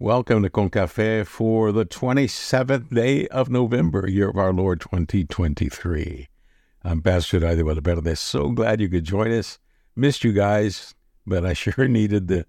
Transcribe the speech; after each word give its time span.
Welcome 0.00 0.42
to 0.42 0.50
Concafe 0.50 1.24
for 1.24 1.70
the 1.70 1.86
27th 1.86 2.92
day 2.92 3.28
of 3.28 3.48
November, 3.48 4.08
year 4.10 4.28
of 4.28 4.36
our 4.36 4.52
Lord 4.52 4.80
2023. 4.80 6.28
I'm 6.82 7.00
Pastor 7.00 7.38
Dario 7.38 7.64
Valverde. 7.64 8.16
So 8.16 8.48
glad 8.48 8.80
you 8.80 8.88
could 8.88 9.04
join 9.04 9.30
us. 9.30 9.60
Missed 9.94 10.24
you 10.24 10.32
guys, 10.32 10.96
but 11.24 11.46
I 11.46 11.52
sure 11.52 11.86
needed 11.86 12.26
the 12.26 12.44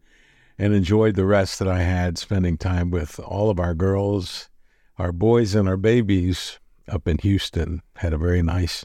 and 0.57 0.73
enjoyed 0.73 1.15
the 1.15 1.27
rest 1.27 1.59
that 1.59 1.67
I 1.67 1.83
had 1.83 2.17
spending 2.17 2.57
time 2.57 2.89
with 2.89 3.19
all 3.19 3.51
of 3.51 3.59
our 3.59 3.75
girls, 3.75 4.49
our 4.97 5.11
boys, 5.11 5.53
and 5.53 5.69
our 5.69 5.77
babies 5.77 6.59
up 6.89 7.07
in 7.07 7.19
Houston. 7.19 7.83
Had 7.97 8.13
a 8.13 8.17
very 8.17 8.41
nice 8.41 8.83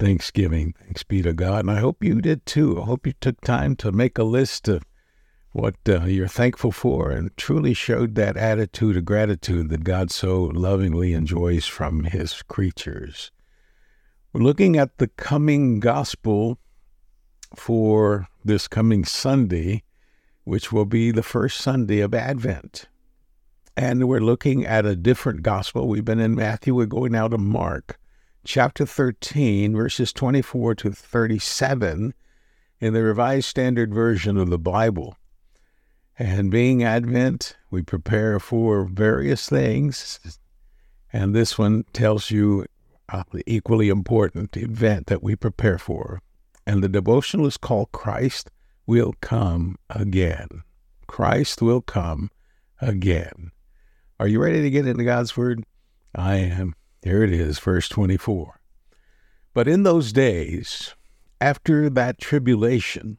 Thanksgiving. 0.00 0.74
Thanks 0.82 1.04
be 1.04 1.22
to 1.22 1.32
God. 1.32 1.60
And 1.60 1.70
I 1.70 1.78
hope 1.78 2.02
you 2.02 2.20
did 2.20 2.44
too. 2.44 2.82
I 2.82 2.86
hope 2.86 3.06
you 3.06 3.12
took 3.20 3.40
time 3.42 3.76
to 3.76 3.92
make 3.92 4.18
a 4.18 4.24
list 4.24 4.66
of 4.66 4.82
what 5.54 5.76
uh, 5.88 6.02
you're 6.02 6.26
thankful 6.26 6.72
for 6.72 7.12
and 7.12 7.30
truly 7.36 7.72
showed 7.72 8.16
that 8.16 8.36
attitude 8.36 8.96
of 8.96 9.04
gratitude 9.04 9.68
that 9.68 9.84
God 9.84 10.10
so 10.10 10.42
lovingly 10.52 11.12
enjoys 11.12 11.64
from 11.64 12.02
his 12.02 12.42
creatures. 12.42 13.30
We're 14.32 14.42
looking 14.42 14.76
at 14.76 14.98
the 14.98 15.06
coming 15.06 15.78
gospel 15.78 16.58
for 17.54 18.26
this 18.44 18.66
coming 18.66 19.04
Sunday, 19.04 19.84
which 20.42 20.72
will 20.72 20.86
be 20.86 21.12
the 21.12 21.22
first 21.22 21.58
Sunday 21.58 22.00
of 22.00 22.14
Advent. 22.14 22.88
And 23.76 24.08
we're 24.08 24.18
looking 24.18 24.66
at 24.66 24.84
a 24.84 24.96
different 24.96 25.42
gospel. 25.42 25.86
We've 25.86 26.04
been 26.04 26.18
in 26.18 26.34
Matthew, 26.34 26.74
we're 26.74 26.86
going 26.86 27.12
now 27.12 27.28
to 27.28 27.38
Mark, 27.38 28.00
chapter 28.44 28.84
13, 28.84 29.76
verses 29.76 30.12
24 30.12 30.74
to 30.74 30.90
37 30.90 32.12
in 32.80 32.92
the 32.92 33.04
Revised 33.04 33.46
Standard 33.46 33.94
Version 33.94 34.36
of 34.36 34.50
the 34.50 34.58
Bible. 34.58 35.16
And 36.18 36.50
being 36.50 36.82
Advent, 36.84 37.56
we 37.70 37.82
prepare 37.82 38.38
for 38.38 38.84
various 38.84 39.48
things. 39.48 40.38
And 41.12 41.34
this 41.34 41.58
one 41.58 41.84
tells 41.92 42.30
you 42.30 42.66
uh, 43.08 43.24
the 43.32 43.42
equally 43.46 43.88
important 43.88 44.56
event 44.56 45.06
that 45.08 45.22
we 45.22 45.36
prepare 45.36 45.78
for. 45.78 46.20
And 46.66 46.82
the 46.82 46.88
devotional 46.88 47.46
is 47.46 47.56
called 47.56 47.92
Christ 47.92 48.50
Will 48.86 49.14
Come 49.20 49.76
Again. 49.90 50.62
Christ 51.06 51.60
will 51.60 51.80
come 51.80 52.30
again. 52.80 53.52
Are 54.18 54.28
you 54.28 54.42
ready 54.42 54.62
to 54.62 54.70
get 54.70 54.86
into 54.86 55.04
God's 55.04 55.36
Word? 55.36 55.64
I 56.14 56.36
am. 56.36 56.74
Here 57.02 57.22
it 57.22 57.32
is, 57.32 57.58
verse 57.58 57.88
24. 57.88 58.60
But 59.52 59.68
in 59.68 59.82
those 59.82 60.12
days, 60.12 60.94
after 61.40 61.90
that 61.90 62.18
tribulation, 62.18 63.18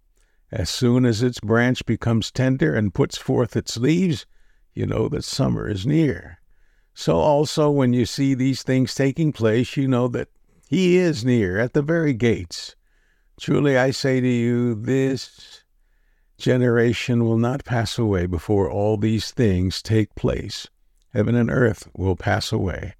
As 0.51 0.69
soon 0.69 1.05
as 1.05 1.23
its 1.23 1.39
branch 1.39 1.85
becomes 1.85 2.29
tender 2.29 2.75
and 2.75 2.93
puts 2.93 3.17
forth 3.17 3.55
its 3.55 3.77
leaves, 3.77 4.25
you 4.73 4.85
know 4.85 5.07
that 5.07 5.23
summer 5.23 5.69
is 5.69 5.85
near. 5.85 6.39
So 6.93 7.15
also, 7.15 7.69
when 7.69 7.93
you 7.93 8.05
see 8.05 8.33
these 8.33 8.61
things 8.61 8.93
taking 8.93 9.31
place, 9.31 9.77
you 9.77 9.87
know 9.87 10.09
that 10.09 10.27
He 10.67 10.97
is 10.97 11.23
near 11.23 11.57
at 11.57 11.73
the 11.73 11.81
very 11.81 12.13
gates. 12.13 12.75
Truly, 13.39 13.77
I 13.77 13.91
say 13.91 14.19
to 14.19 14.27
you, 14.27 14.75
this 14.75 15.63
generation 16.37 17.23
will 17.23 17.37
not 17.37 17.63
pass 17.63 17.97
away 17.97 18.25
before 18.25 18.69
all 18.69 18.97
these 18.97 19.31
things 19.31 19.81
take 19.81 20.15
place. 20.15 20.67
Heaven 21.13 21.35
and 21.35 21.49
earth 21.49 21.87
will 21.95 22.15
pass 22.15 22.51
away, 22.51 22.95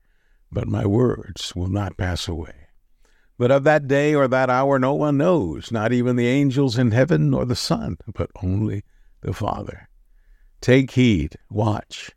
but 0.52 0.68
my 0.68 0.86
words 0.86 1.54
will 1.56 1.68
not 1.68 1.98
pass 1.98 2.28
away. 2.28 2.61
But 3.38 3.52
of 3.52 3.64
that 3.64 3.88
day 3.88 4.14
or 4.14 4.28
that 4.28 4.50
hour 4.50 4.78
no 4.78 4.94
one 4.94 5.18
knows, 5.18 5.72
not 5.72 5.92
even 5.92 6.16
the 6.16 6.28
angels 6.28 6.78
in 6.78 6.92
heaven 6.92 7.30
nor 7.32 7.46
the 7.46 7.56
Son, 7.56 7.98
but 8.14 8.30
only 8.44 8.84
the 9.22 9.34
Father. 9.34 9.90
Take 10.62 10.92
heed, 10.92 11.38
watch, 11.50 12.12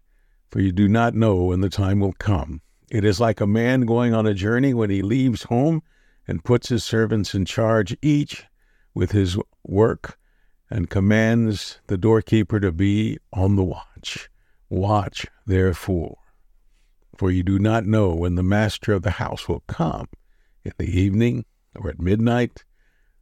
for 0.50 0.60
you 0.60 0.70
do 0.70 0.86
not 0.86 1.14
know 1.14 1.44
when 1.44 1.60
the 1.60 1.70
time 1.70 2.00
will 2.00 2.12
come. 2.12 2.60
It 2.90 3.04
is 3.04 3.20
like 3.20 3.40
a 3.40 3.46
man 3.46 3.86
going 3.86 4.12
on 4.12 4.26
a 4.26 4.34
journey 4.34 4.74
when 4.74 4.90
he 4.90 5.02
leaves 5.02 5.44
home 5.44 5.82
and 6.28 6.44
puts 6.44 6.68
his 6.68 6.84
servants 6.84 7.34
in 7.34 7.44
charge, 7.44 7.96
each 8.02 8.44
with 8.94 9.12
his 9.12 9.38
work, 9.64 10.18
and 10.70 10.90
commands 10.90 11.80
the 11.86 11.96
doorkeeper 11.96 12.60
to 12.60 12.72
be 12.72 13.18
on 13.32 13.56
the 13.56 13.64
watch. 13.64 14.28
Watch, 14.68 15.26
therefore, 15.46 16.18
for 17.16 17.30
you 17.30 17.42
do 17.42 17.58
not 17.58 17.86
know 17.86 18.14
when 18.14 18.34
the 18.34 18.42
master 18.42 18.92
of 18.92 19.02
the 19.02 19.12
house 19.12 19.48
will 19.48 19.62
come 19.66 20.08
in 20.64 20.72
the 20.78 21.00
evening, 21.00 21.44
or 21.74 21.90
at 21.90 22.00
midnight, 22.00 22.64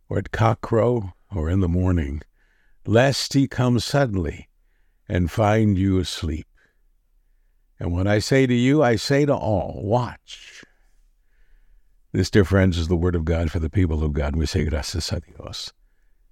or 0.08 0.18
at 0.18 0.30
cockcrow, 0.30 1.12
or 1.34 1.48
in 1.48 1.60
the 1.60 1.68
morning, 1.68 2.22
lest 2.86 3.34
he 3.34 3.48
come 3.48 3.78
suddenly 3.78 4.48
and 5.08 5.30
find 5.30 5.78
you 5.78 5.98
asleep. 5.98 6.46
And 7.78 7.92
what 7.92 8.06
I 8.06 8.18
say 8.20 8.46
to 8.46 8.54
you, 8.54 8.82
I 8.82 8.96
say 8.96 9.26
to 9.26 9.34
all 9.34 9.80
watch. 9.82 10.64
This, 12.12 12.30
dear 12.30 12.44
friends, 12.44 12.78
is 12.78 12.88
the 12.88 12.96
word 12.96 13.14
of 13.14 13.24
God 13.24 13.50
for 13.50 13.58
the 13.58 13.70
people 13.70 14.04
of 14.04 14.12
God. 14.12 14.36
We 14.36 14.46
say 14.46 14.64
gracias 14.64 15.10
a 15.12 15.20
Dios. 15.20 15.72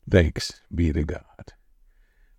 Thanks 0.09 0.60
be 0.75 0.92
to 0.92 1.04
God. 1.04 1.25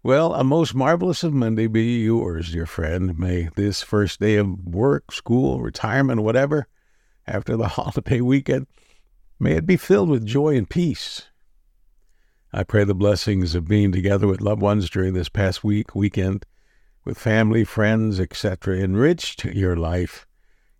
Well, 0.03 0.33
a 0.33 0.43
most 0.43 0.73
marvelous 0.73 1.23
of 1.23 1.33
Monday 1.33 1.67
be 1.67 2.03
yours, 2.03 2.51
dear 2.51 2.65
friend. 2.65 3.17
May 3.19 3.49
this 3.55 3.81
first 3.81 4.19
day 4.19 4.35
of 4.35 4.65
work, 4.65 5.11
school, 5.11 5.61
retirement, 5.61 6.21
whatever, 6.21 6.67
after 7.27 7.55
the 7.57 7.67
holiday 7.79 8.21
weekend. 8.21 8.67
May 9.39 9.53
it 9.53 9.65
be 9.65 9.77
filled 9.77 10.09
with 10.09 10.25
joy 10.25 10.55
and 10.55 10.69
peace. 10.69 11.23
I 12.53 12.63
pray 12.63 12.83
the 12.83 12.93
blessings 12.93 13.55
of 13.55 13.67
being 13.67 13.91
together 13.91 14.27
with 14.27 14.41
loved 14.41 14.61
ones 14.61 14.89
during 14.89 15.13
this 15.13 15.29
past 15.29 15.63
week, 15.63 15.95
weekend, 15.95 16.45
with 17.05 17.17
family, 17.17 17.63
friends, 17.63 18.19
etc., 18.19 18.77
enriched 18.77 19.45
your 19.45 19.75
life 19.77 20.27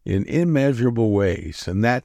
in 0.06 0.26
immeasurable 0.26 1.12
ways. 1.12 1.68
And 1.68 1.84
that 1.84 2.04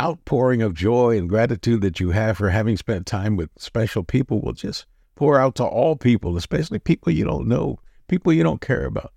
outpouring 0.00 0.62
of 0.62 0.74
joy 0.74 1.18
and 1.18 1.28
gratitude 1.28 1.80
that 1.82 2.00
you 2.00 2.10
have 2.10 2.38
for 2.38 2.50
having 2.50 2.76
spent 2.76 3.06
time 3.06 3.36
with 3.36 3.50
special 3.58 4.04
people 4.04 4.40
will 4.40 4.52
just 4.52 4.86
pour 5.14 5.38
out 5.38 5.56
to 5.56 5.64
all 5.64 5.96
people, 5.96 6.36
especially 6.36 6.78
people 6.78 7.12
you 7.12 7.24
don't 7.24 7.46
know, 7.46 7.78
people 8.08 8.32
you 8.32 8.42
don't 8.42 8.60
care 8.60 8.86
about, 8.86 9.12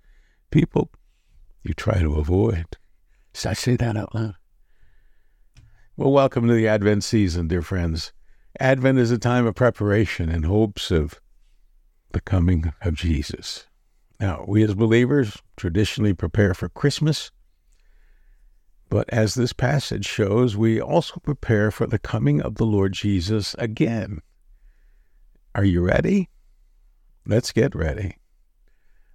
people 0.50 0.90
you 1.62 1.74
try 1.74 1.98
to 1.98 2.16
avoid. 2.16 2.66
Did 3.32 3.46
I 3.46 3.52
say 3.52 3.76
that 3.76 3.96
out 3.96 4.14
loud? 4.14 4.34
Well, 5.98 6.12
welcome 6.12 6.46
to 6.46 6.52
the 6.52 6.68
Advent 6.68 7.04
season, 7.04 7.48
dear 7.48 7.62
friends. 7.62 8.12
Advent 8.60 8.98
is 8.98 9.10
a 9.10 9.16
time 9.16 9.46
of 9.46 9.54
preparation 9.54 10.28
in 10.28 10.42
hopes 10.42 10.90
of 10.90 11.22
the 12.12 12.20
coming 12.20 12.74
of 12.82 12.92
Jesus. 12.92 13.66
Now, 14.20 14.44
we 14.46 14.62
as 14.62 14.74
believers 14.74 15.38
traditionally 15.56 16.12
prepare 16.12 16.52
for 16.52 16.68
Christmas, 16.68 17.30
but 18.90 19.08
as 19.08 19.36
this 19.36 19.54
passage 19.54 20.04
shows, 20.04 20.54
we 20.54 20.82
also 20.82 21.18
prepare 21.20 21.70
for 21.70 21.86
the 21.86 21.98
coming 21.98 22.42
of 22.42 22.56
the 22.56 22.66
Lord 22.66 22.92
Jesus 22.92 23.54
again. 23.58 24.20
Are 25.54 25.64
you 25.64 25.80
ready? 25.80 26.28
Let's 27.26 27.52
get 27.52 27.74
ready. 27.74 28.18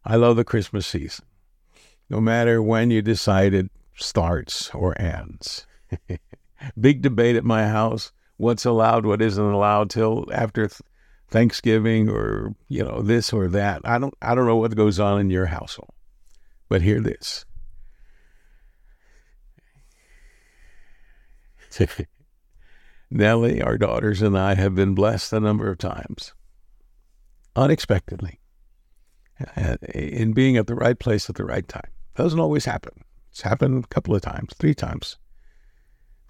I 0.04 0.16
love 0.16 0.36
the 0.36 0.44
Christmas 0.44 0.88
season, 0.88 1.26
no 2.10 2.20
matter 2.20 2.60
when 2.60 2.90
you 2.90 3.04
decide 3.04 3.54
it 3.54 3.70
starts 3.94 4.74
or 4.74 5.00
ends. 5.00 5.68
big 6.80 7.02
debate 7.02 7.36
at 7.36 7.44
my 7.44 7.68
house 7.68 8.12
what's 8.42 8.66
allowed, 8.66 9.06
what 9.06 9.22
isn't 9.22 9.44
allowed 9.44 9.90
till 9.90 10.26
after 10.34 10.68
Thanksgiving 11.30 12.10
or 12.10 12.56
you 12.68 12.84
know 12.84 13.02
this 13.02 13.32
or 13.32 13.48
that. 13.48 13.82
I 13.86 14.00
don't 14.00 14.14
I 14.22 14.36
don't 14.36 14.48
know 14.48 14.58
what 14.58 14.76
goes 14.76 15.00
on 15.00 15.22
in 15.22 15.30
your 15.30 15.46
household, 15.46 15.94
but 16.68 16.82
hear 16.82 17.00
this. 17.00 17.46
Nellie, 23.12 23.62
our 23.62 23.78
daughters, 23.78 24.22
and 24.22 24.38
I 24.38 24.56
have 24.56 24.76
been 24.76 24.94
blessed 24.96 25.32
a 25.34 25.40
number 25.40 25.70
of 25.70 25.78
times, 25.78 26.34
unexpectedly, 27.56 28.40
in 29.94 30.34
being 30.34 30.58
at 30.58 30.68
the 30.68 30.76
right 30.76 30.98
place 30.98 31.30
at 31.30 31.36
the 31.36 31.46
right 31.46 31.68
time. 31.68 31.90
Doesn't 32.16 32.40
always 32.40 32.66
happen. 32.66 33.04
It's 33.30 33.42
happened 33.42 33.86
a 33.86 33.88
couple 33.88 34.16
of 34.16 34.22
times, 34.22 34.54
three 34.58 34.74
times 34.74 35.18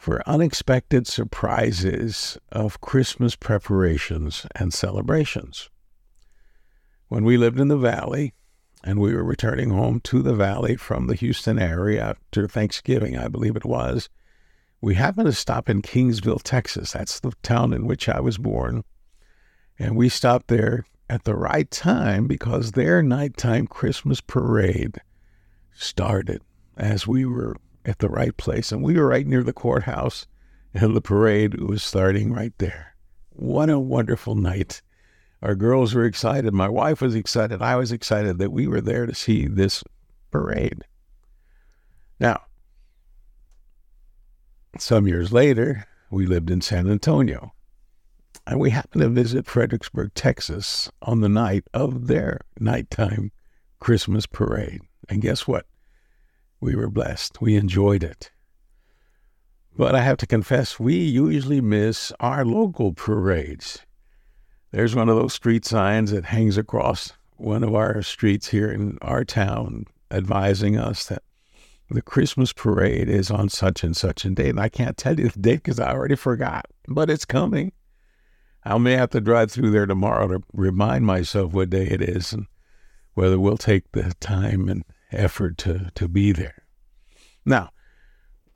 for 0.01 0.27
unexpected 0.27 1.05
surprises 1.05 2.35
of 2.51 2.81
Christmas 2.81 3.35
preparations 3.35 4.47
and 4.55 4.73
celebrations. 4.73 5.69
When 7.07 7.23
we 7.23 7.37
lived 7.37 7.59
in 7.59 7.67
the 7.67 7.77
valley, 7.77 8.33
and 8.83 8.99
we 8.99 9.13
were 9.13 9.23
returning 9.23 9.69
home 9.69 9.99
to 9.99 10.23
the 10.23 10.33
valley 10.33 10.75
from 10.75 11.05
the 11.05 11.13
Houston 11.13 11.59
area 11.59 12.03
after 12.03 12.47
Thanksgiving, 12.47 13.15
I 13.15 13.27
believe 13.27 13.55
it 13.55 13.63
was. 13.63 14.09
We 14.81 14.95
happened 14.95 15.27
to 15.27 15.33
stop 15.33 15.69
in 15.69 15.83
Kingsville, 15.83 16.41
Texas. 16.41 16.93
That's 16.93 17.19
the 17.19 17.33
town 17.43 17.71
in 17.71 17.85
which 17.85 18.09
I 18.09 18.21
was 18.21 18.39
born. 18.39 18.83
And 19.77 19.95
we 19.95 20.09
stopped 20.09 20.47
there 20.47 20.83
at 21.11 21.25
the 21.25 21.35
right 21.35 21.69
time 21.69 22.25
because 22.25 22.71
their 22.71 23.03
nighttime 23.03 23.67
Christmas 23.67 24.19
parade 24.19 24.97
started 25.71 26.41
as 26.75 27.05
we 27.05 27.23
were 27.23 27.55
at 27.85 27.99
the 27.99 28.09
right 28.09 28.35
place. 28.37 28.71
And 28.71 28.83
we 28.83 28.95
were 28.95 29.07
right 29.07 29.25
near 29.25 29.43
the 29.43 29.53
courthouse, 29.53 30.27
and 30.73 30.95
the 30.95 31.01
parade 31.01 31.59
was 31.61 31.83
starting 31.83 32.31
right 32.31 32.53
there. 32.57 32.95
What 33.29 33.69
a 33.69 33.79
wonderful 33.79 34.35
night. 34.35 34.81
Our 35.41 35.55
girls 35.55 35.93
were 35.93 36.05
excited. 36.05 36.53
My 36.53 36.69
wife 36.69 37.01
was 37.01 37.15
excited. 37.15 37.61
I 37.61 37.75
was 37.75 37.91
excited 37.91 38.37
that 38.37 38.51
we 38.51 38.67
were 38.67 38.81
there 38.81 39.05
to 39.05 39.15
see 39.15 39.47
this 39.47 39.83
parade. 40.29 40.83
Now, 42.19 42.43
some 44.77 45.07
years 45.07 45.33
later, 45.33 45.87
we 46.11 46.25
lived 46.27 46.51
in 46.51 46.61
San 46.61 46.89
Antonio. 46.89 47.53
And 48.47 48.59
we 48.59 48.71
happened 48.71 49.01
to 49.01 49.09
visit 49.09 49.45
Fredericksburg, 49.45 50.13
Texas 50.13 50.91
on 51.01 51.21
the 51.21 51.29
night 51.29 51.63
of 51.73 52.07
their 52.07 52.41
nighttime 52.59 53.31
Christmas 53.79 54.25
parade. 54.25 54.81
And 55.09 55.21
guess 55.21 55.47
what? 55.47 55.65
We 56.61 56.75
were 56.75 56.89
blessed. 56.89 57.41
We 57.41 57.55
enjoyed 57.55 58.03
it. 58.03 58.31
But 59.75 59.95
I 59.95 60.01
have 60.01 60.17
to 60.17 60.27
confess, 60.27 60.79
we 60.79 60.95
usually 60.95 61.59
miss 61.59 62.11
our 62.19 62.45
local 62.45 62.93
parades. 62.93 63.79
There's 64.71 64.95
one 64.95 65.09
of 65.09 65.15
those 65.15 65.33
street 65.33 65.65
signs 65.65 66.11
that 66.11 66.25
hangs 66.25 66.57
across 66.57 67.13
one 67.37 67.63
of 67.63 67.73
our 67.73 68.01
streets 68.03 68.49
here 68.49 68.71
in 68.71 68.99
our 69.01 69.25
town 69.25 69.85
advising 70.11 70.77
us 70.77 71.07
that 71.07 71.23
the 71.89 72.01
Christmas 72.01 72.53
parade 72.53 73.09
is 73.09 73.31
on 73.31 73.49
such 73.49 73.83
and 73.83 73.97
such 73.97 74.23
a 74.23 74.29
date. 74.29 74.49
And 74.49 74.59
I 74.59 74.69
can't 74.69 74.97
tell 74.97 75.19
you 75.19 75.29
the 75.29 75.39
date 75.39 75.63
because 75.63 75.79
I 75.79 75.91
already 75.91 76.15
forgot, 76.15 76.65
but 76.87 77.09
it's 77.09 77.25
coming. 77.25 77.71
I 78.63 78.77
may 78.77 78.93
have 78.93 79.09
to 79.11 79.21
drive 79.21 79.51
through 79.51 79.71
there 79.71 79.87
tomorrow 79.87 80.27
to 80.27 80.43
remind 80.53 81.05
myself 81.05 81.53
what 81.53 81.71
day 81.71 81.87
it 81.87 82.01
is 82.01 82.31
and 82.31 82.45
whether 83.15 83.39
we'll 83.39 83.57
take 83.57 83.91
the 83.91 84.13
time 84.19 84.69
and 84.69 84.83
effort 85.11 85.57
to, 85.59 85.91
to 85.95 86.07
be 86.07 86.31
there. 86.31 86.63
Now, 87.45 87.71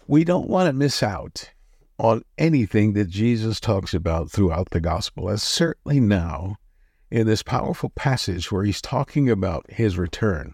we 0.08 0.24
don't 0.24 0.50
want 0.50 0.68
to 0.68 0.74
miss 0.74 1.02
out 1.02 1.50
on 1.98 2.24
anything 2.38 2.94
that 2.94 3.10
Jesus 3.10 3.60
talks 3.60 3.94
about 3.94 4.30
throughout 4.30 4.70
the 4.72 4.82
gospel, 4.82 5.30
as 5.30 5.42
certainly 5.42 6.00
now 6.00 6.58
in 7.10 7.26
this 7.26 7.44
powerful 7.44 7.90
passage 7.90 8.52
where 8.52 8.64
he's 8.64 8.82
talking 8.82 9.30
about 9.30 9.66
his 9.70 9.98
return. 9.98 10.54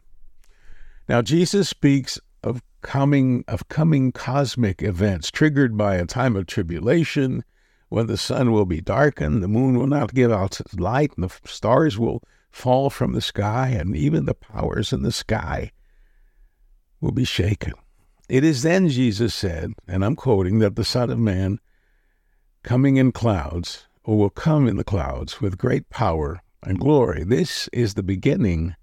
Now, 1.09 1.21
Jesus 1.21 1.68
speaks 1.68 2.19
of 2.44 2.62
coming 2.81 3.44
of 3.47 3.68
coming 3.69 4.12
cosmic 4.12 4.81
events 4.81 5.30
triggered 5.30 5.77
by 5.77 5.95
a 5.95 6.06
time 6.06 6.36
of 6.36 6.47
tribulation 6.47 7.44
when 7.89 8.07
the 8.07 8.18
sun 8.18 8.51
will 8.51 8.65
be 8.65 8.80
darkened, 8.80 9.44
the 9.44 9.47
moon 9.47 9.77
will 9.77 9.88
not 9.88 10.13
give 10.13 10.31
out 10.31 10.62
its 10.62 10.74
light, 10.75 11.12
and 11.18 11.30
the 11.30 11.47
stars 11.47 12.00
will 12.00 12.24
fall 12.50 12.89
from 12.89 13.12
the 13.12 13.21
sky, 13.21 13.68
and 13.68 13.95
even 13.95 14.25
the 14.25 14.33
powers 14.33 14.94
in 14.94 15.01
the 15.01 15.12
sky 15.12 15.71
will 17.01 17.12
be 17.12 17.25
shaken. 17.25 17.74
It 18.30 18.45
is 18.45 18.62
then, 18.62 18.88
Jesus 18.88 19.36
said, 19.36 19.74
and 19.88 20.06
I'm 20.06 20.15
quoting, 20.15 20.59
that 20.59 20.77
the 20.77 20.86
Son 20.86 21.09
of 21.09 21.19
Man 21.19 21.59
coming 22.63 22.98
in 22.98 23.12
clouds, 23.12 23.88
or 24.03 24.18
will 24.18 24.30
come 24.30 24.68
in 24.68 24.77
the 24.77 24.83
clouds 24.83 25.42
with 25.42 25.57
great 25.57 25.89
power 25.89 26.42
and 26.63 26.80
glory. 26.80 27.24
This 27.24 27.68
is 27.74 27.95
the 27.95 28.03
beginning 28.03 28.75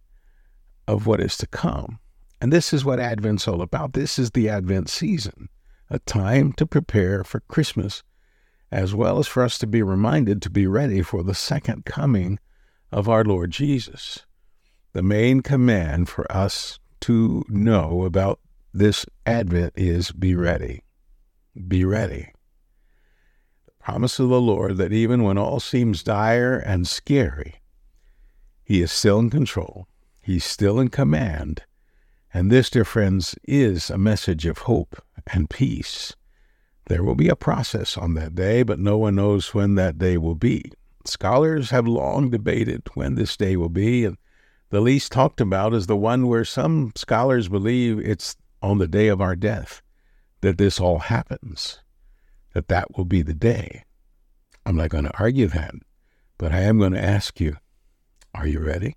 of 0.86 1.06
what 1.06 1.20
is 1.20 1.36
to 1.38 1.46
come. 1.46 1.98
And 2.40 2.52
this 2.52 2.72
is 2.72 2.84
what 2.84 3.00
Advent's 3.00 3.48
all 3.48 3.62
about. 3.62 3.94
This 3.94 4.18
is 4.18 4.30
the 4.30 4.48
Advent 4.48 4.88
season, 4.88 5.48
a 5.90 5.98
time 6.00 6.52
to 6.54 6.66
prepare 6.66 7.24
for 7.24 7.40
Christmas, 7.40 8.02
as 8.70 8.94
well 8.94 9.18
as 9.18 9.26
for 9.26 9.42
us 9.42 9.58
to 9.58 9.66
be 9.66 9.82
reminded 9.82 10.42
to 10.42 10.50
be 10.50 10.66
ready 10.66 11.02
for 11.02 11.22
the 11.22 11.34
second 11.34 11.84
coming 11.84 12.38
of 12.92 13.08
our 13.08 13.24
Lord 13.24 13.50
Jesus. 13.50 14.26
The 14.92 15.02
main 15.02 15.40
command 15.40 16.08
for 16.08 16.30
us 16.30 16.78
to 17.00 17.44
know 17.48 18.04
about 18.04 18.40
this 18.72 19.06
Advent 19.26 19.72
is 19.76 20.12
be 20.12 20.34
ready. 20.34 20.82
Be 21.66 21.84
ready. 21.84 22.32
The 23.66 23.72
promise 23.78 24.18
of 24.18 24.28
the 24.28 24.40
Lord 24.40 24.76
that 24.76 24.92
even 24.92 25.22
when 25.22 25.38
all 25.38 25.60
seems 25.60 26.02
dire 26.02 26.58
and 26.58 26.86
scary, 26.86 27.56
He 28.64 28.82
is 28.82 28.92
still 28.92 29.18
in 29.18 29.30
control, 29.30 29.88
He's 30.20 30.44
still 30.44 30.78
in 30.78 30.88
command. 30.88 31.62
And 32.32 32.52
this, 32.52 32.68
dear 32.68 32.84
friends, 32.84 33.34
is 33.44 33.88
a 33.88 33.98
message 33.98 34.44
of 34.44 34.58
hope 34.58 35.02
and 35.26 35.48
peace. 35.48 36.14
There 36.86 37.02
will 37.02 37.14
be 37.14 37.28
a 37.28 37.36
process 37.36 37.96
on 37.96 38.14
that 38.14 38.34
day, 38.34 38.62
but 38.62 38.78
no 38.78 38.98
one 38.98 39.14
knows 39.14 39.54
when 39.54 39.74
that 39.74 39.98
day 39.98 40.18
will 40.18 40.34
be. 40.34 40.72
Scholars 41.04 41.70
have 41.70 41.86
long 41.86 42.30
debated 42.30 42.82
when 42.94 43.14
this 43.14 43.36
day 43.36 43.56
will 43.56 43.68
be, 43.70 44.04
and 44.04 44.18
the 44.70 44.80
least 44.80 45.12
talked 45.12 45.40
about 45.40 45.72
is 45.72 45.86
the 45.86 45.96
one 45.96 46.26
where 46.26 46.44
some 46.44 46.92
scholars 46.94 47.48
believe 47.48 47.98
it's 47.98 48.36
on 48.60 48.78
the 48.78 48.88
day 48.88 49.08
of 49.08 49.20
our 49.20 49.34
death 49.34 49.82
that 50.40 50.58
this 50.58 50.78
all 50.78 50.98
happens, 50.98 51.80
that 52.54 52.68
that 52.68 52.96
will 52.96 53.04
be 53.04 53.22
the 53.22 53.34
day. 53.34 53.84
I'm 54.66 54.76
not 54.76 54.90
going 54.90 55.04
to 55.04 55.18
argue 55.18 55.48
that, 55.48 55.74
but 56.36 56.52
I 56.52 56.60
am 56.60 56.78
going 56.78 56.92
to 56.92 57.02
ask 57.02 57.40
you, 57.40 57.56
are 58.34 58.46
you 58.46 58.60
ready? 58.60 58.96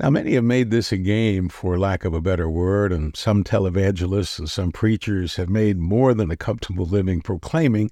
Now, 0.00 0.10
many 0.10 0.34
have 0.34 0.44
made 0.44 0.70
this 0.70 0.90
a 0.90 0.96
game, 0.96 1.48
for 1.48 1.78
lack 1.78 2.04
of 2.04 2.14
a 2.14 2.20
better 2.20 2.50
word, 2.50 2.92
and 2.92 3.14
some 3.14 3.44
televangelists 3.44 4.38
and 4.38 4.50
some 4.50 4.72
preachers 4.72 5.36
have 5.36 5.48
made 5.48 5.78
more 5.78 6.14
than 6.14 6.30
a 6.30 6.36
comfortable 6.36 6.86
living 6.86 7.20
proclaiming 7.20 7.90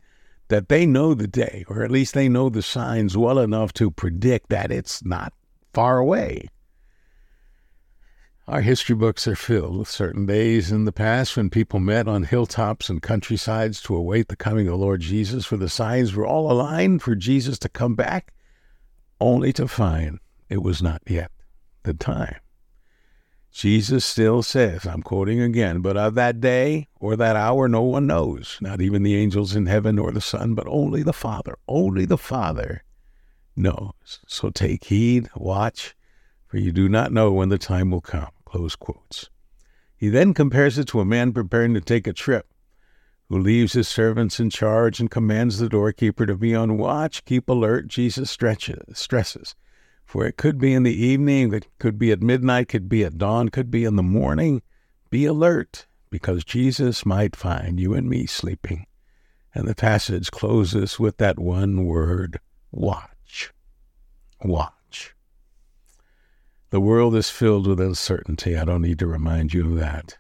that 0.49 0.69
they 0.69 0.85
know 0.85 1.15
the 1.15 1.29
day, 1.29 1.65
or 1.69 1.85
at 1.85 1.91
least 1.91 2.15
they 2.15 2.29
know 2.29 2.49
the 2.49 2.63
signs 2.63 3.17
well 3.17 3.39
enough 3.39 3.73
to 3.75 3.91
predict 3.91 4.49
that 4.49 4.73
it's 4.73 5.05
not 5.05 5.33
far 5.73 5.99
away. 5.99 6.49
Our 8.49 8.61
history 8.61 8.97
books 8.97 9.29
are 9.29 9.37
filled 9.37 9.79
with 9.79 9.89
certain 9.89 10.27
days 10.27 10.73
in 10.73 10.85
the 10.85 10.93
past 10.93 11.37
when 11.37 11.49
people 11.49 11.79
met 11.79 12.09
on 12.09 12.25
hilltops 12.25 12.91
and 12.91 13.01
countrysides 13.01 13.81
to 13.83 13.95
await 13.95 14.29
the 14.29 14.37
coming 14.37 14.67
of 14.67 14.73
the 14.73 14.85
Lord 14.85 15.01
Jesus, 15.01 15.47
for 15.47 15.57
the 15.57 15.69
signs 15.69 16.13
were 16.13 16.27
all 16.27 16.51
aligned 16.51 17.03
for 17.03 17.15
Jesus 17.15 17.59
to 17.61 17.69
come 17.69 17.95
back, 17.95 18.35
only 19.21 19.53
to 19.53 19.69
find 19.69 20.19
it 20.49 20.63
was 20.63 20.83
not 20.83 21.03
yet 21.07 21.31
the 21.85 21.95
time. 21.95 22.37
Jesus 23.53 24.05
still 24.05 24.43
says, 24.43 24.87
I'm 24.87 25.03
quoting 25.03 25.41
again, 25.41 25.81
but 25.81 25.97
of 25.97 26.15
that 26.15 26.41
day 26.41 26.89
or 26.99 27.17
that 27.17 27.37
hour 27.37 27.69
no 27.69 27.83
one 27.83 28.07
knows, 28.07 28.59
not 28.61 28.81
even 28.81 29.03
the 29.03 29.15
angels 29.15 29.55
in 29.55 29.67
heaven 29.67 29.99
or 29.99 30.11
the 30.11 30.21
Son, 30.21 30.55
but 30.55 30.67
only 30.67 31.03
the 31.03 31.13
Father. 31.13 31.57
Only 31.69 32.07
the 32.07 32.19
Father 32.19 32.83
knows. 33.57 34.21
So 34.27 34.51
take 34.51 34.85
heed, 34.85 35.29
watch, 35.37 35.95
for 36.47 36.59
you 36.59 36.73
do 36.73 36.89
not 36.89 37.13
know 37.13 37.33
when 37.33 37.49
the 37.49 37.59
time 37.59 37.91
will 37.91 38.01
come. 38.01 38.31
Close 38.45 38.77
quotes. 38.77 39.31
He 39.97 40.09
then 40.09 40.35
compares 40.35 40.79
it 40.79 40.89
to 40.89 41.01
a 41.01 41.05
man 41.05 41.33
preparing 41.33 41.75
to 41.75 41.81
take 41.81 42.07
a 42.07 42.13
trip, 42.13 42.53
who 43.29 43.39
leaves 43.39 43.73
his 43.73 43.89
servants 43.89 44.39
in 44.41 44.51
charge 44.51 45.01
and 45.01 45.11
commands 45.11 45.59
the 45.59 45.69
doorkeeper 45.69 46.27
to 46.27 46.37
be 46.37 46.55
on 46.55 46.77
watch, 46.77 47.25
keep 47.25 47.49
alert. 47.49 47.89
Jesus 47.89 48.31
stretches, 48.31 48.99
stresses. 48.99 49.55
For 50.05 50.27
it 50.27 50.37
could 50.37 50.59
be 50.59 50.75
in 50.75 50.83
the 50.83 50.95
evening, 50.95 51.55
it 51.55 51.69
could 51.79 51.99
be 51.99 52.13
at 52.13 52.21
midnight, 52.21 52.69
could 52.69 52.89
be 52.89 53.05
at 53.05 53.17
dawn, 53.17 53.49
could 53.49 53.71
be 53.71 53.85
in 53.85 53.97
the 53.97 54.03
morning. 54.03 54.61
Be 55.09 55.25
alert, 55.25 55.87
because 56.11 56.45
Jesus 56.45 57.07
might 57.07 57.37
find 57.37 57.81
you 57.81 57.95
and 57.95 58.11
me 58.11 58.27
sleeping. 58.27 58.87
And 59.55 59.67
the 59.67 59.75
passage 59.75 60.31
closes 60.31 60.99
with 60.99 61.17
that 61.19 61.39
one 61.39 61.87
word 61.87 62.41
watch. 62.71 63.12
Watch. 64.45 65.15
The 66.71 66.81
world 66.81 67.15
is 67.15 67.31
filled 67.31 67.67
with 67.67 67.81
uncertainty. 67.81 68.57
I 68.57 68.65
don't 68.65 68.83
need 68.83 68.99
to 69.01 69.07
remind 69.07 69.53
you 69.53 69.71
of 69.71 69.77
that. 69.77 70.19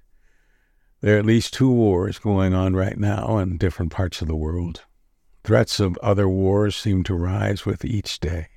There 1.00 1.17
are 1.17 1.19
at 1.19 1.26
least 1.26 1.55
two 1.55 1.71
wars 1.71 2.19
going 2.19 2.55
on 2.55 2.76
right 2.76 2.97
now 2.97 3.38
in 3.38 3.57
different 3.57 3.91
parts 3.91 4.23
of 4.23 4.29
the 4.29 4.37
world. 4.37 4.85
Threats 5.43 5.81
of 5.81 5.99
other 5.99 6.29
wars 6.29 6.76
seem 6.76 7.02
to 7.05 7.14
rise 7.14 7.67
with 7.67 7.85
each 7.85 8.21
day. 8.21 8.49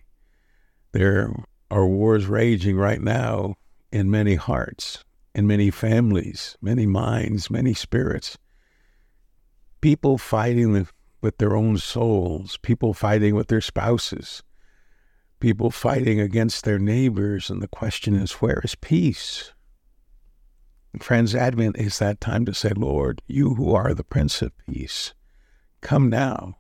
There 0.92 1.34
are 1.72 1.88
wars 1.88 2.28
raging 2.28 2.78
right 2.78 3.02
now 3.02 3.56
in 3.92 4.12
many 4.12 4.36
hearts, 4.36 5.04
in 5.34 5.48
many 5.48 5.72
families, 5.72 6.56
many 6.62 6.86
minds, 6.86 7.50
many 7.50 7.74
spirits. 7.74 8.38
People 9.82 10.18
fighting 10.20 10.74
with, 11.22 11.38
their 11.40 11.56
own 11.56 11.80
souls, 11.80 12.60
people 12.62 12.94
fighting 12.94 13.34
with 13.34 13.48
their 13.48 13.62
spouses, 13.62 14.44
people 15.39 15.72
fighting 15.72 16.20
against 16.20 16.63
their 16.63 16.80
neighbors, 16.80 17.50
and 17.50 17.62
the 17.62 17.68
question 17.68 18.15
is, 18.15 18.34
where 18.34 18.62
is 18.63 18.75
peace? 18.75 19.54
And 20.94 21.04
friends, 21.04 21.36
Advent 21.36 21.77
is 21.77 22.00
that 22.00 22.22
time 22.22 22.46
to 22.46 22.54
say, 22.54 22.70
Lord, 22.70 23.22
you 23.27 23.56
who 23.56 23.74
are 23.74 23.94
the 23.94 24.04
Prince 24.04 24.42
of 24.42 24.54
Peace, 24.58 25.13
come 25.82 26.10
now, 26.10 26.56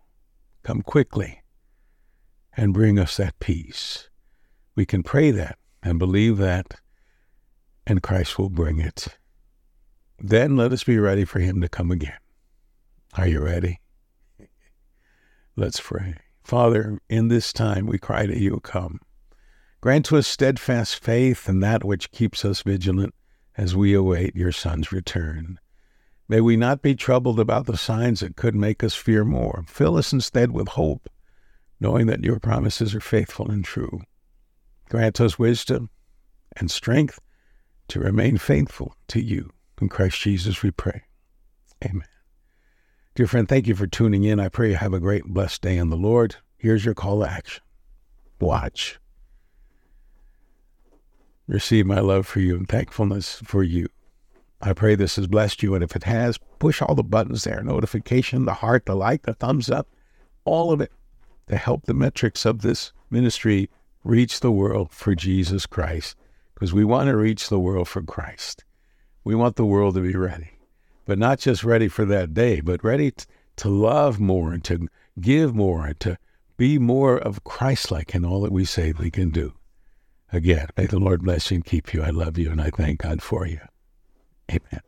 come 0.63 0.81
quickly, 0.81 1.41
and 2.57 2.73
bring 2.73 2.99
us 2.99 3.17
that 3.17 3.39
peace. 3.39 4.09
We 4.75 4.85
can 4.85 5.03
pray 5.03 5.31
that 5.31 5.57
and 5.81 5.99
believe 5.99 6.37
that, 6.37 6.75
and 7.87 8.03
Christ 8.03 8.37
will 8.37 8.49
bring 8.49 8.79
it. 8.79 9.07
Then 10.19 10.57
let 10.57 10.73
us 10.73 10.83
be 10.83 10.97
ready 10.97 11.25
for 11.25 11.39
him 11.39 11.61
to 11.61 11.69
come 11.69 11.91
again. 11.91 12.17
Are 13.13 13.27
you 13.27 13.41
ready? 13.41 13.79
Let's 15.55 15.79
pray. 15.79 16.15
Father, 16.45 16.99
in 17.09 17.27
this 17.27 17.51
time 17.51 17.87
we 17.87 17.97
cry 17.97 18.27
to 18.27 18.39
you, 18.39 18.59
come. 18.59 18.99
Grant 19.81 20.05
to 20.05 20.17
us 20.17 20.27
steadfast 20.27 21.03
faith 21.03 21.49
in 21.49 21.59
that 21.61 21.83
which 21.83 22.11
keeps 22.11 22.45
us 22.45 22.61
vigilant 22.61 23.15
as 23.57 23.75
we 23.75 23.95
await 23.95 24.35
your 24.35 24.51
Son's 24.51 24.91
return. 24.91 25.59
May 26.29 26.41
we 26.41 26.55
not 26.55 26.83
be 26.83 26.93
troubled 26.93 27.39
about 27.39 27.65
the 27.65 27.77
signs 27.77 28.19
that 28.19 28.35
could 28.35 28.53
make 28.53 28.83
us 28.83 28.93
fear 28.93 29.25
more. 29.25 29.65
Fill 29.67 29.97
us 29.97 30.13
instead 30.13 30.51
with 30.51 30.67
hope, 30.67 31.09
knowing 31.79 32.05
that 32.07 32.23
your 32.23 32.39
promises 32.39 32.93
are 32.93 33.01
faithful 33.01 33.49
and 33.49 33.65
true. 33.65 34.01
Grant 34.87 35.19
us 35.19 35.39
wisdom 35.39 35.89
and 36.57 36.69
strength 36.69 37.19
to 37.87 37.99
remain 37.99 38.37
faithful 38.37 38.95
to 39.07 39.19
you. 39.19 39.49
In 39.81 39.89
Christ 39.89 40.21
Jesus 40.21 40.61
we 40.61 40.69
pray. 40.69 41.01
Amen. 41.83 42.14
Dear 43.15 43.27
friend, 43.27 43.47
thank 43.47 43.65
you 43.65 43.75
for 43.75 43.87
tuning 43.87 44.25
in. 44.25 44.41
I 44.41 44.49
pray 44.49 44.71
you 44.71 44.75
have 44.75 44.93
a 44.93 44.99
great, 44.99 45.23
blessed 45.23 45.61
day 45.61 45.77
in 45.77 45.89
the 45.89 45.95
Lord. 45.95 46.35
Here's 46.57 46.83
your 46.83 46.93
call 46.93 47.21
to 47.21 47.29
action 47.29 47.63
watch. 48.41 48.99
Receive 51.47 51.85
my 51.85 52.01
love 52.01 52.27
for 52.27 52.41
you 52.41 52.57
and 52.57 52.67
thankfulness 52.67 53.39
for 53.45 53.63
you. 53.63 53.87
I 54.61 54.73
pray 54.73 54.95
this 54.95 55.15
has 55.15 55.27
blessed 55.27 55.63
you. 55.63 55.75
And 55.75 55.81
if 55.81 55.95
it 55.95 56.03
has, 56.03 56.37
push 56.59 56.81
all 56.81 56.93
the 56.93 57.03
buttons 57.03 57.45
there 57.45 57.63
notification, 57.63 58.43
the 58.43 58.55
heart, 58.55 58.85
the 58.85 58.95
like, 58.95 59.21
the 59.21 59.33
thumbs 59.33 59.69
up, 59.69 59.87
all 60.43 60.73
of 60.73 60.81
it 60.81 60.91
to 61.47 61.55
help 61.55 61.85
the 61.85 61.93
metrics 61.93 62.43
of 62.43 62.63
this 62.63 62.91
ministry 63.09 63.69
reach 64.03 64.41
the 64.41 64.51
world 64.51 64.91
for 64.91 65.15
Jesus 65.15 65.65
Christ. 65.65 66.17
Because 66.53 66.73
we 66.73 66.83
want 66.83 67.07
to 67.07 67.15
reach 67.15 67.47
the 67.47 67.59
world 67.59 67.87
for 67.87 68.01
Christ. 68.01 68.65
We 69.23 69.35
want 69.35 69.55
the 69.55 69.65
world 69.65 69.95
to 69.95 70.01
be 70.01 70.17
ready, 70.17 70.51
but 71.05 71.17
not 71.17 71.39
just 71.39 71.63
ready 71.63 71.87
for 71.87 72.05
that 72.05 72.33
day, 72.33 72.61
but 72.61 72.83
ready 72.83 73.11
t- 73.11 73.25
to 73.57 73.69
love 73.69 74.19
more 74.19 74.53
and 74.53 74.63
to 74.65 74.87
give 75.19 75.55
more 75.55 75.85
and 75.87 75.99
to 76.01 76.17
be 76.57 76.77
more 76.77 77.17
of 77.17 77.43
Christ 77.43 77.91
like 77.91 78.15
in 78.15 78.25
all 78.25 78.41
that 78.41 78.51
we 78.51 78.65
say 78.65 78.93
we 78.97 79.11
can 79.11 79.29
do. 79.29 79.53
Again, 80.31 80.67
may 80.77 80.85
the 80.85 80.99
Lord 80.99 81.23
bless 81.23 81.51
you 81.51 81.55
and 81.55 81.65
keep 81.65 81.93
you. 81.93 82.01
I 82.03 82.09
love 82.09 82.37
you 82.37 82.51
and 82.51 82.61
I 82.61 82.69
thank 82.69 83.01
God 83.01 83.21
for 83.21 83.45
you. 83.45 83.59
Amen. 84.49 84.81